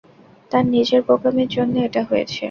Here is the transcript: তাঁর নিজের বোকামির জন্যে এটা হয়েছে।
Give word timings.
তাঁর 0.51 0.65
নিজের 0.73 1.01
বোকামির 1.07 1.49
জন্যে 1.55 1.79
এটা 1.87 2.01
হয়েছে। 2.09 2.39